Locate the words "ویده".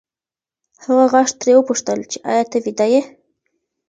2.65-2.87